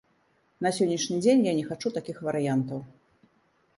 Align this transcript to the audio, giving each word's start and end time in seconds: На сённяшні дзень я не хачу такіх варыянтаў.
На 0.65 0.69
сённяшні 0.77 1.19
дзень 1.25 1.45
я 1.51 1.55
не 1.59 1.63
хачу 1.69 1.93
такіх 1.99 2.17
варыянтаў. 2.29 2.79